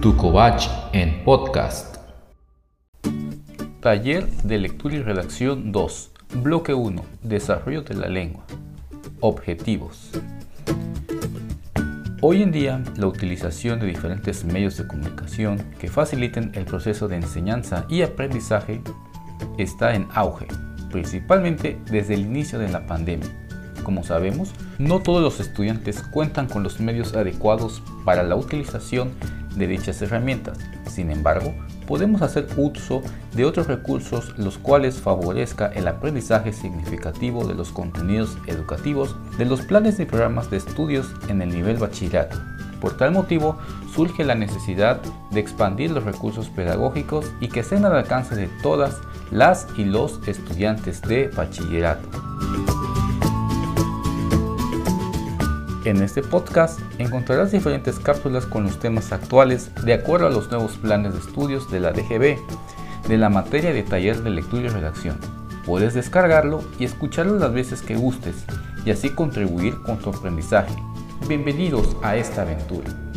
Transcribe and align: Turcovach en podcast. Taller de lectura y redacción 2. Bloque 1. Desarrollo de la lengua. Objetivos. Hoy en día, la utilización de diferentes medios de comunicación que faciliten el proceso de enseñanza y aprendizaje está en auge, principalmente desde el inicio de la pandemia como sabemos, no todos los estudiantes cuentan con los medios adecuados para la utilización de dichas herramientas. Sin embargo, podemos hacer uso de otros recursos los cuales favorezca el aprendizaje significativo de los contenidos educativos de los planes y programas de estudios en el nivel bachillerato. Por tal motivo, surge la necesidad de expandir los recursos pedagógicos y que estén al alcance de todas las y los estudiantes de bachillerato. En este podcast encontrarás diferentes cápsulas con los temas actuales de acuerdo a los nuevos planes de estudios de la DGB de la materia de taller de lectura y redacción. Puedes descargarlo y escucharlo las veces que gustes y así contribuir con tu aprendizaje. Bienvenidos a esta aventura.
Turcovach 0.00 0.68
en 0.92 1.24
podcast. 1.24 1.96
Taller 3.80 4.28
de 4.44 4.58
lectura 4.58 4.94
y 4.94 5.02
redacción 5.02 5.72
2. 5.72 6.12
Bloque 6.36 6.72
1. 6.72 7.04
Desarrollo 7.24 7.82
de 7.82 7.94
la 7.96 8.06
lengua. 8.06 8.44
Objetivos. 9.18 10.12
Hoy 12.22 12.42
en 12.44 12.52
día, 12.52 12.80
la 12.96 13.08
utilización 13.08 13.80
de 13.80 13.86
diferentes 13.86 14.44
medios 14.44 14.76
de 14.76 14.86
comunicación 14.86 15.64
que 15.80 15.88
faciliten 15.88 16.52
el 16.54 16.64
proceso 16.64 17.08
de 17.08 17.16
enseñanza 17.16 17.84
y 17.88 18.02
aprendizaje 18.02 18.80
está 19.58 19.96
en 19.96 20.06
auge, 20.14 20.46
principalmente 20.92 21.76
desde 21.90 22.14
el 22.14 22.20
inicio 22.20 22.60
de 22.60 22.68
la 22.68 22.86
pandemia 22.86 23.47
como 23.88 24.04
sabemos, 24.04 24.50
no 24.78 25.00
todos 25.00 25.22
los 25.22 25.40
estudiantes 25.40 26.02
cuentan 26.02 26.46
con 26.46 26.62
los 26.62 26.78
medios 26.78 27.14
adecuados 27.14 27.82
para 28.04 28.22
la 28.22 28.36
utilización 28.36 29.12
de 29.56 29.66
dichas 29.66 30.02
herramientas. 30.02 30.58
Sin 30.90 31.10
embargo, 31.10 31.54
podemos 31.86 32.20
hacer 32.20 32.48
uso 32.58 33.00
de 33.34 33.46
otros 33.46 33.66
recursos 33.66 34.34
los 34.36 34.58
cuales 34.58 34.96
favorezca 34.96 35.68
el 35.68 35.88
aprendizaje 35.88 36.52
significativo 36.52 37.46
de 37.46 37.54
los 37.54 37.70
contenidos 37.70 38.36
educativos 38.46 39.16
de 39.38 39.46
los 39.46 39.62
planes 39.62 39.98
y 40.00 40.04
programas 40.04 40.50
de 40.50 40.58
estudios 40.58 41.06
en 41.30 41.40
el 41.40 41.48
nivel 41.48 41.78
bachillerato. 41.78 42.36
Por 42.82 42.94
tal 42.98 43.12
motivo, 43.12 43.56
surge 43.94 44.22
la 44.22 44.34
necesidad 44.34 45.00
de 45.30 45.40
expandir 45.40 45.92
los 45.92 46.04
recursos 46.04 46.50
pedagógicos 46.50 47.24
y 47.40 47.48
que 47.48 47.60
estén 47.60 47.86
al 47.86 47.96
alcance 47.96 48.36
de 48.36 48.48
todas 48.62 48.98
las 49.30 49.66
y 49.78 49.86
los 49.86 50.20
estudiantes 50.28 51.00
de 51.00 51.28
bachillerato. 51.28 52.06
En 55.88 56.02
este 56.02 56.22
podcast 56.22 56.80
encontrarás 56.98 57.50
diferentes 57.50 57.98
cápsulas 57.98 58.44
con 58.44 58.62
los 58.64 58.78
temas 58.78 59.10
actuales 59.10 59.70
de 59.86 59.94
acuerdo 59.94 60.26
a 60.26 60.30
los 60.30 60.50
nuevos 60.50 60.76
planes 60.76 61.14
de 61.14 61.20
estudios 61.20 61.70
de 61.70 61.80
la 61.80 61.92
DGB 61.92 62.36
de 63.08 63.16
la 63.16 63.30
materia 63.30 63.72
de 63.72 63.84
taller 63.84 64.22
de 64.22 64.28
lectura 64.28 64.66
y 64.66 64.68
redacción. 64.68 65.16
Puedes 65.64 65.94
descargarlo 65.94 66.62
y 66.78 66.84
escucharlo 66.84 67.38
las 67.38 67.54
veces 67.54 67.80
que 67.80 67.96
gustes 67.96 68.44
y 68.84 68.90
así 68.90 69.08
contribuir 69.08 69.80
con 69.80 69.98
tu 69.98 70.10
aprendizaje. 70.10 70.76
Bienvenidos 71.26 71.96
a 72.02 72.16
esta 72.16 72.42
aventura. 72.42 73.07